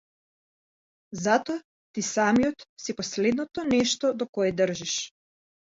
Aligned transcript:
Затоа 1.25 1.59
ти 1.93 2.01
самиот 2.13 2.67
си 2.83 2.97
последното 3.03 3.69
нешто 3.73 4.15
до 4.21 4.31
кое 4.37 4.53
држиш. 4.65 5.01